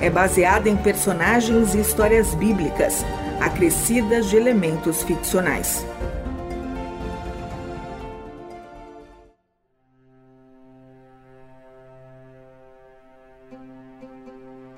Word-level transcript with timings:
é 0.00 0.08
baseada 0.08 0.68
em 0.68 0.76
personagens 0.76 1.74
e 1.74 1.80
histórias 1.80 2.34
bíblicas, 2.34 3.04
acrescidas 3.38 4.30
de 4.30 4.36
elementos 4.36 5.02
ficcionais. 5.02 5.84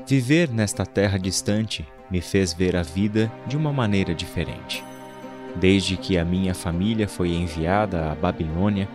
Viver 0.04 0.50
nesta 0.50 0.84
terra 0.84 1.18
distante 1.18 1.86
me 2.10 2.20
fez 2.20 2.52
ver 2.52 2.74
a 2.76 2.82
vida 2.82 3.32
de 3.46 3.56
uma 3.56 3.72
maneira 3.72 4.12
diferente. 4.14 4.84
Desde 5.54 5.96
que 5.96 6.18
a 6.18 6.24
minha 6.24 6.54
família 6.54 7.06
foi 7.06 7.30
enviada 7.30 8.10
à 8.10 8.14
Babilônia, 8.14 8.88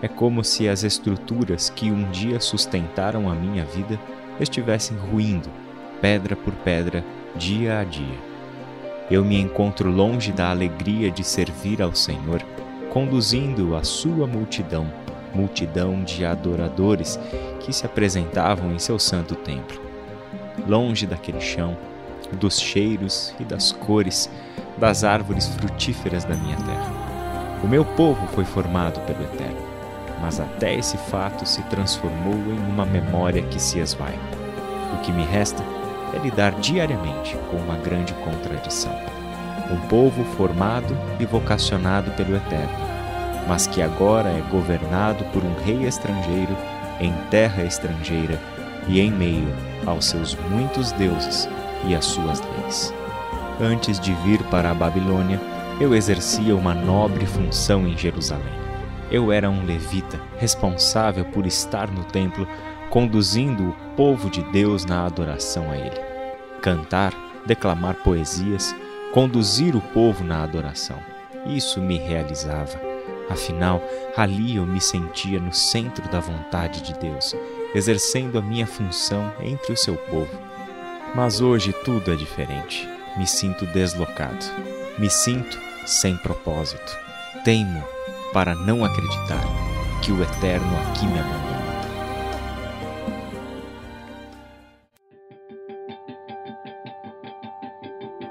é 0.00 0.08
como 0.08 0.44
se 0.44 0.68
as 0.68 0.84
estruturas 0.84 1.68
que 1.68 1.90
um 1.90 2.10
dia 2.10 2.38
sustentaram 2.38 3.28
a 3.28 3.34
minha 3.34 3.64
vida 3.64 3.98
estivessem 4.40 4.96
ruindo 4.96 5.50
pedra 6.02 6.34
por 6.34 6.52
pedra, 6.52 7.04
dia 7.36 7.78
a 7.78 7.84
dia. 7.84 8.18
Eu 9.08 9.24
me 9.24 9.40
encontro 9.40 9.88
longe 9.88 10.32
da 10.32 10.50
alegria 10.50 11.12
de 11.12 11.22
servir 11.22 11.80
ao 11.80 11.94
Senhor, 11.94 12.42
conduzindo 12.90 13.76
a 13.76 13.84
sua 13.84 14.26
multidão, 14.26 14.92
multidão 15.32 16.02
de 16.02 16.26
adoradores 16.26 17.20
que 17.60 17.72
se 17.72 17.86
apresentavam 17.86 18.72
em 18.72 18.80
seu 18.80 18.98
santo 18.98 19.36
templo. 19.36 19.80
Longe 20.66 21.06
daquele 21.06 21.40
chão, 21.40 21.76
dos 22.32 22.58
cheiros 22.58 23.32
e 23.38 23.44
das 23.44 23.70
cores 23.70 24.28
das 24.78 25.04
árvores 25.04 25.46
frutíferas 25.46 26.24
da 26.24 26.34
minha 26.34 26.56
terra. 26.56 27.60
O 27.62 27.68
meu 27.68 27.84
povo 27.84 28.26
foi 28.28 28.44
formado 28.44 28.98
pelo 29.02 29.22
Eterno, 29.22 29.62
mas 30.20 30.40
até 30.40 30.74
esse 30.74 30.96
fato 30.96 31.46
se 31.46 31.62
transformou 31.64 32.34
em 32.34 32.58
uma 32.72 32.84
memória 32.84 33.42
que 33.42 33.60
se 33.60 33.78
esvai. 33.78 34.18
O 34.94 35.02
que 35.02 35.12
me 35.12 35.24
resta 35.24 35.62
é 36.12 36.18
lidar 36.18 36.52
diariamente 36.60 37.36
com 37.50 37.56
uma 37.56 37.76
grande 37.76 38.12
contradição. 38.14 38.96
Um 39.70 39.78
povo 39.88 40.24
formado 40.36 40.96
e 41.18 41.24
vocacionado 41.24 42.10
pelo 42.12 42.36
Eterno, 42.36 42.74
mas 43.48 43.66
que 43.66 43.80
agora 43.80 44.28
é 44.28 44.42
governado 44.50 45.24
por 45.32 45.42
um 45.42 45.54
rei 45.64 45.86
estrangeiro 45.86 46.56
em 47.00 47.12
terra 47.30 47.64
estrangeira 47.64 48.38
e 48.86 49.00
em 49.00 49.10
meio 49.10 49.48
aos 49.86 50.06
seus 50.06 50.34
muitos 50.50 50.92
deuses 50.92 51.48
e 51.86 51.94
às 51.94 52.04
suas 52.04 52.40
leis. 52.40 52.94
Antes 53.60 53.98
de 53.98 54.12
vir 54.14 54.42
para 54.44 54.70
a 54.70 54.74
Babilônia, 54.74 55.40
eu 55.80 55.94
exercia 55.94 56.54
uma 56.54 56.74
nobre 56.74 57.26
função 57.26 57.86
em 57.86 57.96
Jerusalém. 57.96 58.62
Eu 59.10 59.30
era 59.30 59.50
um 59.50 59.64
levita, 59.64 60.20
responsável 60.38 61.24
por 61.24 61.46
estar 61.46 61.88
no 61.90 62.04
templo 62.04 62.46
conduzindo 62.92 63.70
o 63.70 63.96
povo 63.96 64.28
de 64.28 64.42
Deus 64.52 64.84
na 64.84 65.06
adoração 65.06 65.70
a 65.70 65.78
Ele. 65.78 65.98
Cantar, 66.60 67.14
declamar 67.46 67.94
poesias, 67.94 68.76
conduzir 69.14 69.74
o 69.74 69.80
povo 69.80 70.22
na 70.22 70.42
adoração. 70.42 70.98
Isso 71.46 71.80
me 71.80 71.96
realizava. 71.96 72.78
Afinal, 73.30 73.82
ali 74.14 74.56
eu 74.56 74.66
me 74.66 74.78
sentia 74.78 75.40
no 75.40 75.54
centro 75.54 76.06
da 76.10 76.20
vontade 76.20 76.82
de 76.82 76.92
Deus, 76.92 77.34
exercendo 77.74 78.38
a 78.38 78.42
minha 78.42 78.66
função 78.66 79.32
entre 79.40 79.72
o 79.72 79.76
seu 79.76 79.96
povo. 79.96 80.38
Mas 81.14 81.40
hoje 81.40 81.74
tudo 81.86 82.12
é 82.12 82.14
diferente. 82.14 82.86
Me 83.16 83.26
sinto 83.26 83.64
deslocado. 83.64 84.44
Me 84.98 85.08
sinto 85.08 85.58
sem 85.86 86.14
propósito. 86.18 86.94
Teimo 87.42 87.82
para 88.34 88.54
não 88.54 88.84
acreditar 88.84 89.42
que 90.02 90.12
o 90.12 90.22
Eterno 90.22 90.76
aqui 90.90 91.06
me 91.06 91.18
abandonou. 91.18 91.51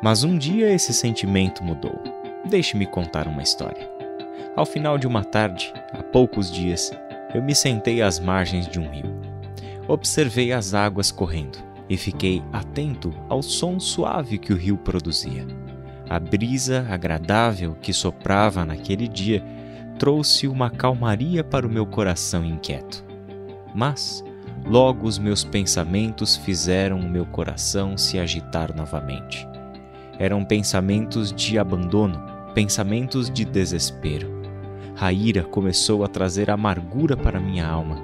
Mas 0.01 0.23
um 0.23 0.37
dia 0.37 0.71
esse 0.71 0.93
sentimento 0.93 1.63
mudou. 1.63 2.01
Deixe-me 2.49 2.87
contar 2.87 3.27
uma 3.27 3.43
história. 3.43 3.87
Ao 4.55 4.65
final 4.65 4.97
de 4.97 5.05
uma 5.05 5.23
tarde, 5.23 5.71
há 5.93 6.01
poucos 6.01 6.51
dias, 6.51 6.91
eu 7.35 7.41
me 7.41 7.53
sentei 7.53 8.01
às 8.01 8.19
margens 8.19 8.67
de 8.67 8.79
um 8.79 8.89
rio. 8.89 9.21
Observei 9.87 10.51
as 10.51 10.73
águas 10.73 11.11
correndo 11.11 11.59
e 11.87 11.97
fiquei 11.97 12.41
atento 12.51 13.13
ao 13.29 13.41
som 13.41 13.79
suave 13.79 14.37
que 14.37 14.51
o 14.51 14.57
rio 14.57 14.77
produzia. 14.77 15.45
A 16.09 16.19
brisa 16.19 16.85
agradável 16.89 17.77
que 17.81 17.93
soprava 17.93 18.65
naquele 18.65 19.07
dia 19.07 19.43
trouxe 19.99 20.47
uma 20.47 20.69
calmaria 20.69 21.43
para 21.43 21.65
o 21.65 21.69
meu 21.69 21.85
coração 21.85 22.43
inquieto. 22.43 23.05
Mas 23.73 24.23
logo 24.65 25.07
os 25.07 25.19
meus 25.19 25.43
pensamentos 25.43 26.35
fizeram 26.35 26.99
o 26.99 27.09
meu 27.09 27.25
coração 27.25 27.97
se 27.97 28.17
agitar 28.17 28.75
novamente. 28.75 29.50
Eram 30.21 30.45
pensamentos 30.45 31.33
de 31.33 31.57
abandono, 31.57 32.21
pensamentos 32.53 33.27
de 33.27 33.43
desespero. 33.43 34.29
A 34.99 35.11
ira 35.11 35.41
começou 35.41 36.03
a 36.03 36.07
trazer 36.07 36.51
amargura 36.51 37.17
para 37.17 37.39
minha 37.39 37.65
alma. 37.65 37.99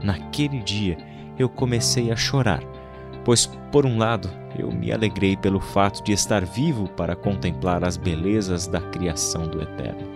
Naquele 0.00 0.60
dia 0.60 0.96
eu 1.36 1.48
comecei 1.48 2.12
a 2.12 2.14
chorar, 2.14 2.62
pois, 3.24 3.46
por 3.72 3.84
um 3.84 3.98
lado, 3.98 4.30
eu 4.56 4.70
me 4.70 4.92
alegrei 4.92 5.36
pelo 5.36 5.58
fato 5.58 6.04
de 6.04 6.12
estar 6.12 6.44
vivo 6.44 6.86
para 6.90 7.16
contemplar 7.16 7.82
as 7.82 7.96
belezas 7.96 8.68
da 8.68 8.80
criação 8.80 9.48
do 9.48 9.60
Eterno. 9.60 10.06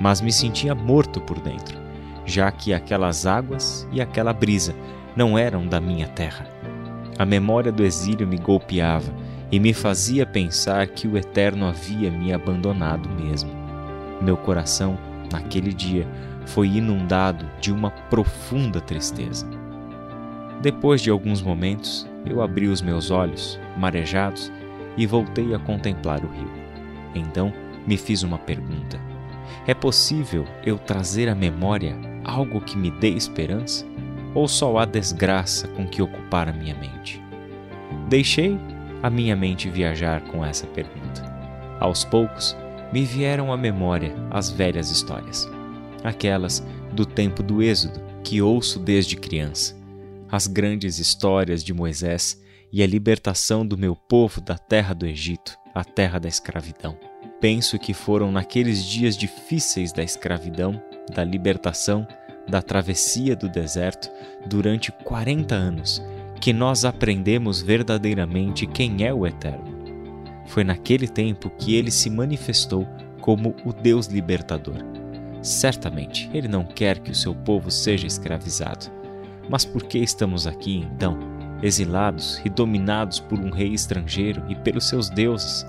Mas 0.00 0.22
me 0.22 0.32
sentia 0.32 0.74
morto 0.74 1.20
por 1.20 1.38
dentro, 1.38 1.78
já 2.24 2.50
que 2.50 2.72
aquelas 2.72 3.26
águas 3.26 3.86
e 3.92 4.00
aquela 4.00 4.32
brisa 4.32 4.74
não 5.14 5.36
eram 5.36 5.66
da 5.66 5.82
minha 5.82 6.08
terra. 6.08 6.46
A 7.18 7.26
memória 7.26 7.70
do 7.70 7.84
exílio 7.84 8.26
me 8.26 8.38
golpeava 8.38 9.12
e 9.50 9.58
me 9.58 9.72
fazia 9.72 10.26
pensar 10.26 10.86
que 10.88 11.08
o 11.08 11.16
Eterno 11.16 11.66
havia 11.66 12.10
me 12.10 12.32
abandonado 12.32 13.08
mesmo. 13.08 13.50
Meu 14.20 14.36
coração, 14.36 14.98
naquele 15.32 15.72
dia, 15.72 16.06
foi 16.46 16.68
inundado 16.68 17.48
de 17.60 17.72
uma 17.72 17.90
profunda 17.90 18.80
tristeza. 18.80 19.48
Depois 20.60 21.00
de 21.00 21.10
alguns 21.10 21.40
momentos, 21.40 22.06
eu 22.26 22.42
abri 22.42 22.66
os 22.66 22.82
meus 22.82 23.10
olhos, 23.10 23.58
marejados, 23.76 24.52
e 24.96 25.06
voltei 25.06 25.54
a 25.54 25.58
contemplar 25.58 26.24
o 26.24 26.28
rio. 26.28 26.50
Então 27.14 27.52
me 27.86 27.96
fiz 27.96 28.22
uma 28.22 28.38
pergunta: 28.38 29.00
É 29.66 29.72
possível 29.72 30.44
eu 30.64 30.76
trazer 30.76 31.28
à 31.28 31.34
memória 31.34 31.96
algo 32.24 32.60
que 32.60 32.76
me 32.76 32.90
dê 32.90 33.10
esperança? 33.10 33.86
Ou 34.34 34.46
só 34.46 34.76
há 34.78 34.84
desgraça 34.84 35.68
com 35.68 35.86
que 35.86 36.02
ocupar 36.02 36.48
a 36.48 36.52
minha 36.52 36.74
mente? 36.74 37.22
Deixei 38.08 38.58
a 39.02 39.08
minha 39.08 39.36
mente 39.36 39.68
viajar 39.68 40.22
com 40.22 40.44
essa 40.44 40.66
pergunta. 40.66 41.22
Aos 41.78 42.04
poucos, 42.04 42.56
me 42.92 43.04
vieram 43.04 43.52
à 43.52 43.56
memória 43.56 44.14
as 44.30 44.50
velhas 44.50 44.90
histórias, 44.90 45.48
aquelas 46.02 46.64
do 46.92 47.04
tempo 47.04 47.42
do 47.42 47.62
Êxodo 47.62 48.00
que 48.24 48.42
ouço 48.42 48.78
desde 48.78 49.16
criança, 49.16 49.76
as 50.30 50.46
grandes 50.46 50.98
histórias 50.98 51.62
de 51.62 51.72
Moisés 51.72 52.42
e 52.72 52.82
a 52.82 52.86
libertação 52.86 53.66
do 53.66 53.78
meu 53.78 53.94
povo 53.94 54.40
da 54.40 54.58
terra 54.58 54.94
do 54.94 55.06
Egito, 55.06 55.56
a 55.74 55.84
terra 55.84 56.18
da 56.18 56.28
escravidão. 56.28 56.98
Penso 57.40 57.78
que 57.78 57.94
foram 57.94 58.32
naqueles 58.32 58.84
dias 58.84 59.16
difíceis 59.16 59.92
da 59.92 60.02
escravidão, 60.02 60.82
da 61.14 61.22
libertação, 61.22 62.06
da 62.48 62.60
travessia 62.60 63.36
do 63.36 63.48
deserto 63.48 64.10
durante 64.46 64.90
40 64.90 65.54
anos 65.54 66.02
que 66.38 66.52
nós 66.52 66.84
aprendemos 66.84 67.60
verdadeiramente 67.60 68.66
quem 68.66 69.04
é 69.04 69.12
o 69.12 69.26
Eterno. 69.26 69.76
Foi 70.46 70.64
naquele 70.64 71.06
tempo 71.06 71.50
que 71.50 71.74
ele 71.74 71.90
se 71.90 72.08
manifestou 72.08 72.86
como 73.20 73.54
o 73.64 73.72
Deus 73.72 74.06
libertador. 74.06 74.76
Certamente, 75.42 76.30
ele 76.32 76.48
não 76.48 76.64
quer 76.64 76.98
que 77.00 77.10
o 77.10 77.14
seu 77.14 77.34
povo 77.34 77.70
seja 77.70 78.06
escravizado. 78.06 78.86
Mas 79.48 79.64
por 79.64 79.82
que 79.84 79.98
estamos 79.98 80.46
aqui 80.46 80.76
então, 80.76 81.18
exilados 81.62 82.40
e 82.44 82.48
dominados 82.48 83.18
por 83.20 83.38
um 83.38 83.50
rei 83.50 83.72
estrangeiro 83.72 84.42
e 84.48 84.54
pelos 84.54 84.88
seus 84.88 85.10
deuses? 85.10 85.66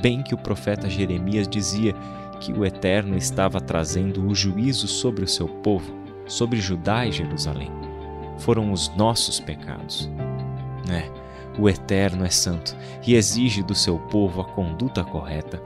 Bem 0.00 0.22
que 0.22 0.34
o 0.34 0.38
profeta 0.38 0.88
Jeremias 0.88 1.48
dizia 1.48 1.94
que 2.40 2.52
o 2.52 2.64
Eterno 2.64 3.16
estava 3.16 3.60
trazendo 3.60 4.26
o 4.26 4.34
juízo 4.34 4.86
sobre 4.86 5.24
o 5.24 5.28
seu 5.28 5.48
povo, 5.48 5.94
sobre 6.26 6.60
Judá 6.60 7.06
e 7.06 7.12
Jerusalém 7.12 7.89
foram 8.40 8.72
os 8.72 8.94
nossos 8.96 9.38
pecados. 9.38 10.10
É, 10.90 11.08
O 11.58 11.68
Eterno 11.68 12.24
é 12.24 12.30
santo 12.30 12.76
e 13.06 13.14
exige 13.14 13.62
do 13.62 13.74
seu 13.74 13.98
povo 13.98 14.40
a 14.40 14.44
conduta 14.44 15.04
correta. 15.04 15.62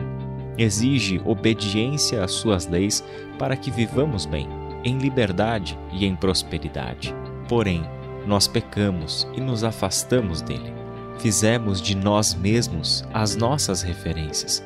Exige 0.57 1.21
obediência 1.25 2.23
às 2.23 2.33
suas 2.33 2.67
leis 2.67 3.05
para 3.39 3.57
que 3.57 3.71
vivamos 3.71 4.27
bem, 4.27 4.49
em 4.85 4.99
liberdade 4.99 5.79
e 5.93 6.07
em 6.07 6.15
prosperidade. 6.15 7.15
Porém, 7.49 7.83
nós 8.27 8.47
pecamos 8.47 9.27
e 9.35 9.41
nos 9.41 9.65
afastamos 9.65 10.41
dele. 10.41 10.73
Fizemos 11.19 11.81
de 11.81 11.95
nós 11.95 12.35
mesmos 12.35 13.05
as 13.13 13.37
nossas 13.37 13.83
referências. 13.83 14.65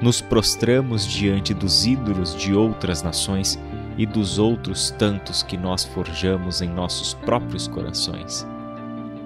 Nos 0.00 0.20
prostramos 0.20 1.06
diante 1.06 1.52
dos 1.54 1.86
ídolos 1.86 2.34
de 2.36 2.54
outras 2.54 3.02
nações 3.02 3.58
e 3.98 4.06
dos 4.06 4.38
outros 4.38 4.90
tantos 4.92 5.42
que 5.42 5.58
nós 5.58 5.84
forjamos 5.84 6.62
em 6.62 6.68
nossos 6.68 7.12
próprios 7.12 7.66
corações. 7.66 8.46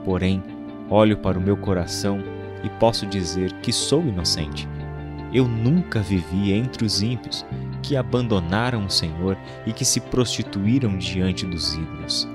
Porém, 0.05 0.43
olho 0.89 1.17
para 1.19 1.39
o 1.39 1.43
meu 1.43 1.57
coração 1.57 2.21
e 2.65 2.71
posso 2.71 3.07
dizer 3.07 3.53
que 3.61 3.73
sou 3.73 4.03
inocente. 4.03 4.67
Eu 5.33 5.47
nunca 5.47 6.01
vivi 6.01 6.53
entre 6.53 6.85
os 6.85 7.03
ímpios 7.03 7.45
que 7.83 7.97
abandonaram 7.97 8.87
o 8.87 8.91
Senhor 8.91 9.37
e 9.67 9.73
que 9.73 9.85
se 9.85 10.01
prostituíram 10.01 10.97
diante 10.97 11.45
dos 11.47 11.75
ídolos. 11.75 12.29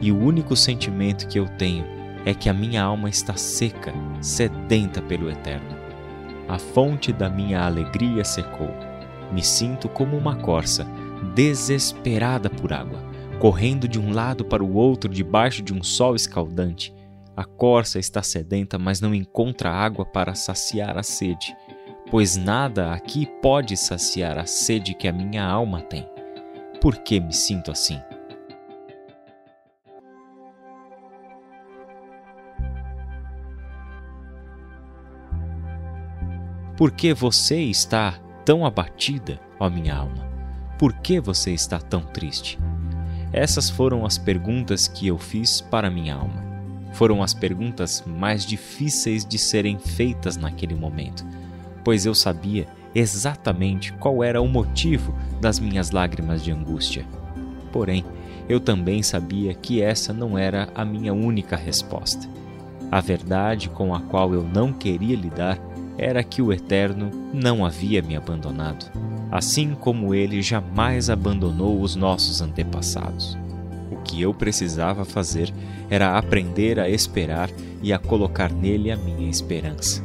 E 0.00 0.12
o 0.12 0.18
único 0.18 0.54
sentimento 0.54 1.26
que 1.26 1.38
eu 1.38 1.48
tenho 1.58 1.84
é 2.24 2.34
que 2.34 2.48
a 2.48 2.54
minha 2.54 2.82
alma 2.82 3.08
está 3.08 3.36
seca, 3.36 3.92
sedenta 4.20 5.02
pelo 5.02 5.30
Eterno. 5.30 5.76
A 6.48 6.58
fonte 6.58 7.12
da 7.12 7.28
minha 7.28 7.64
alegria 7.64 8.24
secou. 8.24 8.70
Me 9.32 9.42
sinto 9.42 9.88
como 9.88 10.16
uma 10.16 10.36
corça, 10.36 10.86
desesperada 11.34 12.48
por 12.48 12.72
água, 12.72 13.00
correndo 13.40 13.88
de 13.88 13.98
um 13.98 14.12
lado 14.12 14.44
para 14.44 14.62
o 14.62 14.74
outro 14.74 15.10
debaixo 15.10 15.62
de 15.62 15.74
um 15.74 15.82
sol 15.82 16.14
escaldante. 16.14 16.94
A 17.36 17.44
corça 17.44 17.98
está 17.98 18.22
sedenta, 18.22 18.78
mas 18.78 19.00
não 19.00 19.14
encontra 19.14 19.70
água 19.70 20.04
para 20.04 20.34
saciar 20.34 20.96
a 20.96 21.02
sede, 21.02 21.54
pois 22.10 22.36
nada 22.36 22.92
aqui 22.92 23.26
pode 23.42 23.76
saciar 23.76 24.38
a 24.38 24.46
sede 24.46 24.94
que 24.94 25.08
a 25.08 25.12
minha 25.12 25.44
alma 25.44 25.82
tem. 25.82 26.08
Por 26.80 26.98
que 26.98 27.18
me 27.18 27.32
sinto 27.32 27.72
assim? 27.72 28.00
Por 36.76 36.90
que 36.90 37.14
você 37.14 37.60
está 37.62 38.20
tão 38.44 38.66
abatida, 38.66 39.40
ó 39.58 39.70
minha 39.70 39.96
alma? 39.96 40.33
Por 40.78 40.92
que 40.92 41.20
você 41.20 41.52
está 41.52 41.78
tão 41.78 42.00
triste? 42.00 42.58
Essas 43.32 43.70
foram 43.70 44.04
as 44.04 44.18
perguntas 44.18 44.88
que 44.88 45.06
eu 45.06 45.18
fiz 45.18 45.60
para 45.60 45.90
minha 45.90 46.16
alma. 46.16 46.42
Foram 46.92 47.22
as 47.22 47.32
perguntas 47.32 48.02
mais 48.06 48.44
difíceis 48.44 49.24
de 49.24 49.38
serem 49.38 49.78
feitas 49.78 50.36
naquele 50.36 50.74
momento, 50.74 51.24
pois 51.84 52.06
eu 52.06 52.14
sabia 52.14 52.66
exatamente 52.94 53.92
qual 53.94 54.22
era 54.22 54.40
o 54.40 54.48
motivo 54.48 55.14
das 55.40 55.58
minhas 55.58 55.90
lágrimas 55.90 56.42
de 56.42 56.50
angústia. 56.50 57.06
Porém, 57.72 58.04
eu 58.48 58.60
também 58.60 59.02
sabia 59.02 59.54
que 59.54 59.80
essa 59.80 60.12
não 60.12 60.36
era 60.36 60.68
a 60.74 60.84
minha 60.84 61.12
única 61.12 61.56
resposta. 61.56 62.28
A 62.90 63.00
verdade 63.00 63.68
com 63.68 63.94
a 63.94 64.00
qual 64.00 64.34
eu 64.34 64.42
não 64.42 64.72
queria 64.72 65.16
lidar 65.16 65.58
era 65.96 66.22
que 66.22 66.42
o 66.42 66.52
Eterno 66.52 67.10
não 67.32 67.64
havia 67.64 68.02
me 68.02 68.16
abandonado, 68.16 68.90
assim 69.30 69.74
como 69.74 70.14
ele 70.14 70.42
jamais 70.42 71.08
abandonou 71.08 71.80
os 71.80 71.94
nossos 71.94 72.40
antepassados. 72.40 73.36
O 73.90 73.96
que 74.02 74.20
eu 74.20 74.34
precisava 74.34 75.04
fazer 75.04 75.52
era 75.88 76.18
aprender 76.18 76.80
a 76.80 76.88
esperar 76.88 77.50
e 77.82 77.92
a 77.92 77.98
colocar 77.98 78.52
nele 78.52 78.90
a 78.90 78.96
minha 78.96 79.28
esperança. 79.28 80.02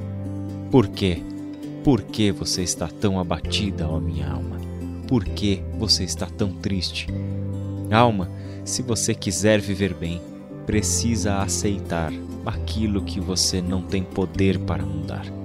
Por 0.69 0.87
quê? 0.87 1.23
Por 1.83 2.01
que 2.01 2.31
você 2.31 2.61
está 2.61 2.87
tão 2.87 3.19
abatida, 3.19 3.87
ó 3.87 3.99
minha 3.99 4.29
alma? 4.29 4.57
Por 5.07 5.23
que 5.25 5.61
você 5.77 6.03
está 6.03 6.27
tão 6.27 6.51
triste? 6.51 7.07
Alma, 7.89 8.29
se 8.63 8.83
você 8.83 9.15
quiser 9.15 9.59
viver 9.59 9.93
bem, 9.93 10.21
precisa 10.65 11.37
aceitar 11.37 12.11
aquilo 12.45 13.01
que 13.01 13.19
você 13.19 13.61
não 13.61 13.81
tem 13.81 14.03
poder 14.03 14.59
para 14.59 14.85
mudar. 14.85 15.38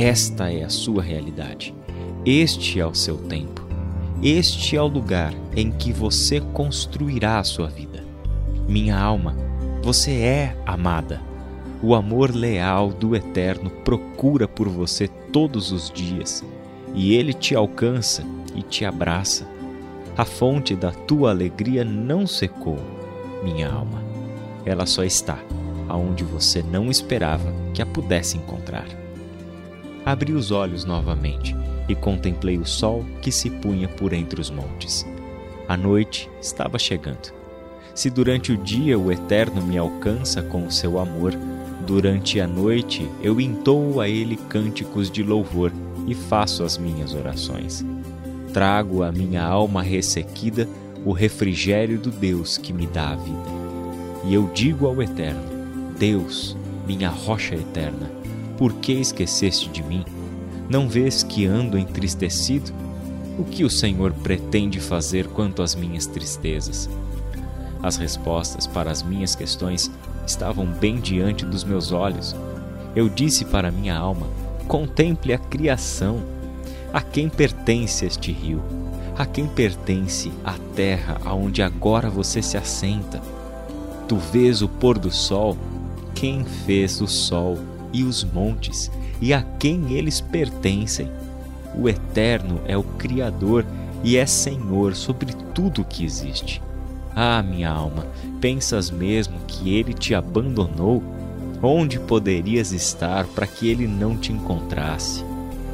Esta 0.00 0.52
é 0.52 0.62
a 0.62 0.68
sua 0.68 1.02
realidade. 1.02 1.74
Este 2.24 2.78
é 2.78 2.86
o 2.86 2.94
seu 2.94 3.16
tempo. 3.16 3.66
Este 4.22 4.76
é 4.76 4.80
o 4.80 4.86
lugar 4.86 5.34
em 5.56 5.72
que 5.72 5.92
você 5.92 6.40
construirá 6.40 7.40
a 7.40 7.42
sua 7.42 7.66
vida. 7.66 8.04
Minha 8.68 8.96
alma, 8.96 9.34
você 9.82 10.12
é 10.12 10.56
amada. 10.64 11.20
O 11.82 11.96
amor 11.96 12.32
leal 12.32 12.90
do 12.90 13.16
Eterno 13.16 13.70
procura 13.70 14.46
por 14.46 14.68
você 14.68 15.08
todos 15.08 15.72
os 15.72 15.90
dias 15.90 16.44
e 16.94 17.16
ele 17.16 17.32
te 17.32 17.56
alcança 17.56 18.22
e 18.54 18.62
te 18.62 18.84
abraça. 18.84 19.48
A 20.16 20.24
fonte 20.24 20.76
da 20.76 20.92
tua 20.92 21.30
alegria 21.30 21.84
não 21.84 22.24
secou, 22.24 22.78
minha 23.42 23.68
alma. 23.68 24.00
Ela 24.64 24.86
só 24.86 25.02
está 25.02 25.40
aonde 25.88 26.22
você 26.22 26.62
não 26.62 26.88
esperava 26.88 27.52
que 27.74 27.82
a 27.82 27.86
pudesse 27.86 28.36
encontrar 28.36 28.86
abri 30.10 30.32
os 30.32 30.50
olhos 30.50 30.86
novamente 30.86 31.54
e 31.86 31.94
contemplei 31.94 32.56
o 32.56 32.64
sol 32.64 33.04
que 33.20 33.30
se 33.30 33.50
punha 33.50 33.86
por 33.86 34.14
entre 34.14 34.40
os 34.40 34.50
montes. 34.50 35.06
A 35.68 35.76
noite 35.76 36.30
estava 36.40 36.78
chegando. 36.78 37.30
Se 37.94 38.08
durante 38.08 38.50
o 38.50 38.56
dia 38.56 38.98
o 38.98 39.12
Eterno 39.12 39.60
me 39.60 39.76
alcança 39.76 40.42
com 40.42 40.66
o 40.66 40.70
seu 40.70 40.98
amor, 40.98 41.34
durante 41.86 42.40
a 42.40 42.46
noite 42.46 43.06
eu 43.22 43.38
entoo 43.38 44.00
a 44.00 44.08
Ele 44.08 44.36
cânticos 44.48 45.10
de 45.10 45.22
louvor 45.22 45.70
e 46.06 46.14
faço 46.14 46.64
as 46.64 46.78
minhas 46.78 47.12
orações. 47.12 47.84
Trago 48.52 49.02
à 49.02 49.12
minha 49.12 49.44
alma 49.44 49.82
ressequida 49.82 50.66
o 51.04 51.12
refrigério 51.12 51.98
do 51.98 52.10
Deus 52.10 52.56
que 52.56 52.72
me 52.72 52.86
dá 52.86 53.10
a 53.10 53.16
vida. 53.16 53.58
E 54.24 54.32
eu 54.32 54.50
digo 54.54 54.86
ao 54.86 55.02
Eterno: 55.02 55.42
Deus, 55.98 56.56
minha 56.86 57.10
rocha 57.10 57.54
eterna, 57.54 58.10
por 58.58 58.72
que 58.74 58.92
esqueceste 58.92 59.68
de 59.68 59.84
mim? 59.84 60.04
Não 60.68 60.88
vês 60.88 61.22
que 61.22 61.46
ando 61.46 61.78
entristecido? 61.78 62.72
O 63.38 63.44
que 63.44 63.64
o 63.64 63.70
Senhor 63.70 64.12
pretende 64.12 64.80
fazer 64.80 65.28
quanto 65.28 65.62
às 65.62 65.76
minhas 65.76 66.06
tristezas? 66.06 66.90
As 67.80 67.96
respostas 67.96 68.66
para 68.66 68.90
as 68.90 69.00
minhas 69.00 69.36
questões 69.36 69.88
estavam 70.26 70.66
bem 70.66 70.98
diante 70.98 71.46
dos 71.46 71.62
meus 71.62 71.92
olhos. 71.92 72.34
Eu 72.96 73.08
disse 73.08 73.44
para 73.44 73.70
minha 73.70 73.96
alma: 73.96 74.26
contemple 74.66 75.32
a 75.32 75.38
criação. 75.38 76.20
A 76.92 77.00
quem 77.00 77.28
pertence 77.28 78.04
este 78.04 78.32
rio? 78.32 78.60
A 79.16 79.24
quem 79.24 79.46
pertence 79.46 80.32
a 80.44 80.54
terra 80.74 81.20
aonde 81.24 81.62
agora 81.62 82.10
você 82.10 82.42
se 82.42 82.56
assenta? 82.56 83.22
Tu 84.08 84.16
vês 84.16 84.62
o 84.62 84.68
pôr 84.68 84.98
do 84.98 85.12
sol? 85.12 85.56
Quem 86.12 86.44
fez 86.44 87.00
o 87.00 87.06
sol? 87.06 87.56
E 87.92 88.02
os 88.04 88.24
montes, 88.24 88.90
e 89.20 89.32
a 89.32 89.42
quem 89.42 89.92
eles 89.92 90.20
pertencem. 90.20 91.10
O 91.74 91.88
Eterno 91.88 92.60
é 92.66 92.76
o 92.76 92.82
Criador 92.82 93.64
e 94.02 94.16
é 94.16 94.26
Senhor 94.26 94.94
sobre 94.94 95.32
tudo 95.54 95.84
que 95.84 96.04
existe. 96.04 96.62
Ah, 97.14 97.42
minha 97.42 97.70
alma, 97.70 98.06
pensas 98.40 98.90
mesmo 98.90 99.38
que 99.46 99.74
ele 99.74 99.92
te 99.92 100.14
abandonou? 100.14 101.02
Onde 101.60 101.98
poderias 101.98 102.72
estar 102.72 103.26
para 103.26 103.46
que 103.46 103.68
ele 103.68 103.88
não 103.88 104.16
te 104.16 104.32
encontrasse? 104.32 105.24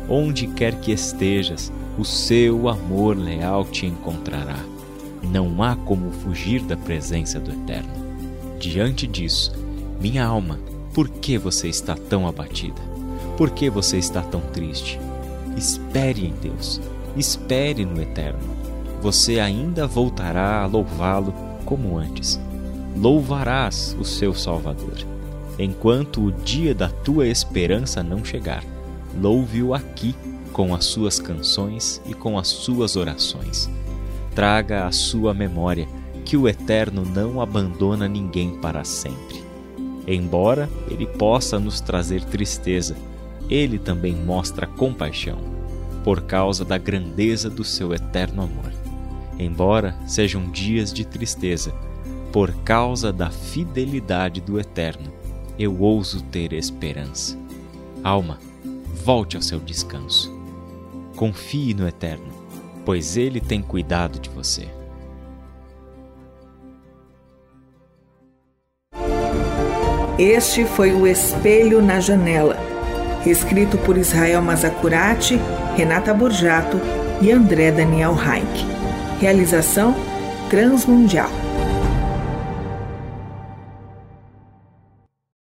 Onde 0.08 0.46
quer 0.46 0.74
que 0.76 0.92
estejas, 0.92 1.70
o 1.98 2.04
seu 2.04 2.68
amor 2.68 3.16
leal 3.16 3.64
te 3.64 3.86
encontrará. 3.86 4.58
Não 5.22 5.62
há 5.62 5.76
como 5.76 6.10
fugir 6.10 6.62
da 6.62 6.76
presença 6.76 7.38
do 7.38 7.50
Eterno. 7.50 7.92
Diante 8.58 9.06
disso, 9.06 9.52
minha 10.00 10.24
alma, 10.24 10.58
por 10.94 11.08
que 11.08 11.36
você 11.36 11.66
está 11.68 11.96
tão 11.96 12.24
abatida? 12.24 12.80
Por 13.36 13.50
que 13.50 13.68
você 13.68 13.98
está 13.98 14.22
tão 14.22 14.40
triste? 14.40 15.00
Espere 15.56 16.24
em 16.24 16.32
Deus, 16.40 16.80
espere 17.16 17.84
no 17.84 18.00
Eterno. 18.00 18.54
Você 19.02 19.40
ainda 19.40 19.88
voltará 19.88 20.62
a 20.62 20.66
louvá-lo 20.66 21.34
como 21.64 21.98
antes. 21.98 22.40
Louvarás 22.96 23.96
o 23.98 24.04
seu 24.04 24.32
Salvador. 24.34 24.96
Enquanto 25.58 26.22
o 26.22 26.32
dia 26.32 26.72
da 26.72 26.88
tua 26.88 27.26
esperança 27.26 28.00
não 28.00 28.24
chegar, 28.24 28.64
louve-o 29.20 29.74
aqui 29.74 30.14
com 30.52 30.72
as 30.72 30.84
suas 30.84 31.18
canções 31.18 32.00
e 32.06 32.14
com 32.14 32.38
as 32.38 32.46
suas 32.46 32.94
orações. 32.94 33.68
Traga 34.32 34.86
à 34.86 34.92
sua 34.92 35.34
memória 35.34 35.88
que 36.24 36.36
o 36.36 36.48
Eterno 36.48 37.04
não 37.04 37.40
abandona 37.40 38.08
ninguém 38.08 38.56
para 38.60 38.84
sempre. 38.84 39.43
Embora 40.06 40.68
ele 40.90 41.06
possa 41.06 41.58
nos 41.58 41.80
trazer 41.80 42.24
tristeza, 42.24 42.96
ele 43.48 43.78
também 43.78 44.14
mostra 44.14 44.66
compaixão, 44.66 45.38
por 46.02 46.22
causa 46.22 46.64
da 46.64 46.78
grandeza 46.78 47.48
do 47.48 47.64
seu 47.64 47.92
eterno 47.94 48.42
amor. 48.42 48.72
Embora 49.38 49.96
sejam 50.06 50.50
dias 50.50 50.92
de 50.92 51.04
tristeza, 51.04 51.74
por 52.32 52.52
causa 52.64 53.12
da 53.12 53.30
fidelidade 53.30 54.40
do 54.40 54.58
Eterno, 54.58 55.12
eu 55.56 55.80
ouso 55.80 56.20
ter 56.20 56.52
esperança. 56.52 57.38
Alma, 58.02 58.40
volte 59.04 59.36
ao 59.36 59.42
seu 59.42 59.60
descanso. 59.60 60.36
Confie 61.14 61.74
no 61.74 61.86
Eterno, 61.86 62.26
pois 62.84 63.16
Ele 63.16 63.40
tem 63.40 63.62
cuidado 63.62 64.18
de 64.18 64.28
você. 64.30 64.68
Este 70.18 70.64
foi 70.64 70.92
o 70.92 71.08
Espelho 71.08 71.82
na 71.82 71.98
Janela, 71.98 72.56
escrito 73.26 73.76
por 73.78 73.98
Israel 73.98 74.40
Mazacurati, 74.42 75.40
Renata 75.76 76.14
Borjato 76.14 76.80
e 77.20 77.32
André 77.32 77.72
Daniel 77.72 78.14
Reich. 78.14 78.64
Realização 79.20 79.92
Transmundial. 80.48 81.43